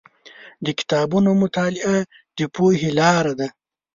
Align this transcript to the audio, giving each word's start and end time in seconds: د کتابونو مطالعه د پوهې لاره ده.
د 0.65 0.67
کتابونو 0.79 1.29
مطالعه 1.43 1.97
د 2.37 2.39
پوهې 2.55 2.89
لاره 2.99 3.33
ده. 3.39 3.47